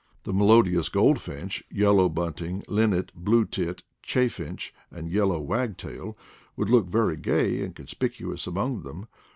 The 0.23 0.33
melodious 0.33 0.89
goldfinch, 0.89 1.63
yellow 1.69 2.09
bunt 2.09 2.41
ing, 2.41 2.63
linnet, 2.67 3.11
blue 3.13 3.45
tit, 3.45 3.83
chaffinch, 4.01 4.73
and 4.89 5.11
yellow 5.11 5.39
wagtail, 5.39 6.17
would 6.57 6.69
look 6.71 6.87
very 6.87 7.17
gay 7.17 7.61
and 7.61 7.75
conspicuous 7.75 8.47
among 8.47 8.81
them. 8.81 9.05